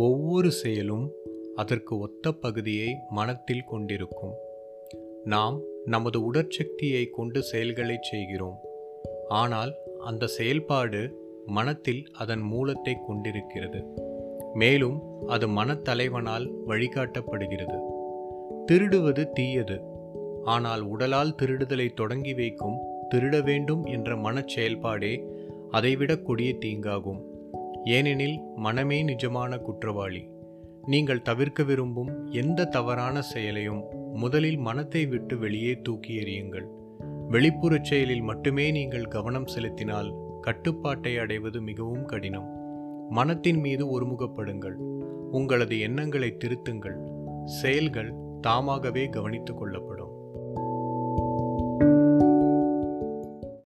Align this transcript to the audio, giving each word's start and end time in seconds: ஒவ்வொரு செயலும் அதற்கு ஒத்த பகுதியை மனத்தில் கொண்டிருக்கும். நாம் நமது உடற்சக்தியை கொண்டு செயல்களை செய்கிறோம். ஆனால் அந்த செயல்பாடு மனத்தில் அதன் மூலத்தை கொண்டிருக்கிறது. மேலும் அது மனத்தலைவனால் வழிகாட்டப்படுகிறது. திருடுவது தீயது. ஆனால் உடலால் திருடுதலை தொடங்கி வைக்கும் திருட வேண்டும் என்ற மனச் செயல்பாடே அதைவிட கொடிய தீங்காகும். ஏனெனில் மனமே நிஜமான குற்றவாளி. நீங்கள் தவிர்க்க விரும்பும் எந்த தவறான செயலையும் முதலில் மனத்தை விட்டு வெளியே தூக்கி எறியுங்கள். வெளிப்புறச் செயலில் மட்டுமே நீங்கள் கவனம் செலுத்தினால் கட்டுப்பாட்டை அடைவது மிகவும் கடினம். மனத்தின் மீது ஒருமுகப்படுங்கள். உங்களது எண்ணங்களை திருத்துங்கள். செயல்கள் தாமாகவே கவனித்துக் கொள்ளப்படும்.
ஒவ்வொரு 0.00 0.50
செயலும் 0.50 1.12
அதற்கு 1.54 1.98
ஒத்த 1.98 2.32
பகுதியை 2.32 2.98
மனத்தில் 3.08 3.64
கொண்டிருக்கும். 3.64 4.32
நாம் 5.24 5.60
நமது 5.84 6.32
உடற்சக்தியை 6.32 7.10
கொண்டு 7.10 7.42
செயல்களை 7.42 7.98
செய்கிறோம். 8.00 8.58
ஆனால் 9.28 9.72
அந்த 10.04 10.26
செயல்பாடு 10.26 11.00
மனத்தில் 11.46 12.02
அதன் 12.12 12.40
மூலத்தை 12.40 12.96
கொண்டிருக்கிறது. 13.06 13.84
மேலும் 14.54 15.02
அது 15.26 15.48
மனத்தலைவனால் 15.48 16.46
வழிகாட்டப்படுகிறது. 16.66 17.78
திருடுவது 18.66 19.32
தீயது. 19.32 19.80
ஆனால் 20.44 20.80
உடலால் 20.80 21.34
திருடுதலை 21.42 21.94
தொடங்கி 21.94 22.34
வைக்கும் 22.34 22.78
திருட 23.14 23.42
வேண்டும் 23.42 23.84
என்ற 23.84 24.16
மனச் 24.16 24.58
செயல்பாடே 24.58 25.12
அதைவிட 25.70 26.16
கொடிய 26.16 26.54
தீங்காகும். 26.64 27.29
ஏனெனில் 27.84 28.40
மனமே 28.56 29.02
நிஜமான 29.02 29.58
குற்றவாளி. 29.58 30.28
நீங்கள் 30.86 31.22
தவிர்க்க 31.22 31.62
விரும்பும் 31.62 32.30
எந்த 32.30 32.64
தவறான 32.64 33.22
செயலையும் 33.22 33.84
முதலில் 34.14 34.56
மனத்தை 34.56 35.06
விட்டு 35.06 35.38
வெளியே 35.38 35.78
தூக்கி 35.82 36.16
எறியுங்கள். 36.16 36.66
வெளிப்புறச் 37.28 37.84
செயலில் 37.84 38.20
மட்டுமே 38.20 38.70
நீங்கள் 38.70 39.04
கவனம் 39.04 39.46
செலுத்தினால் 39.46 40.14
கட்டுப்பாட்டை 40.40 41.18
அடைவது 41.18 41.60
மிகவும் 41.60 42.04
கடினம். 42.04 42.48
மனத்தின் 43.10 43.60
மீது 43.60 44.00
ஒருமுகப்படுங்கள். 44.00 44.74
உங்களது 45.30 45.80
எண்ணங்களை 45.80 46.36
திருத்துங்கள். 46.44 46.96
செயல்கள் 47.44 48.14
தாமாகவே 48.40 49.08
கவனித்துக் 49.08 49.58
கொள்ளப்படும். 49.58 50.29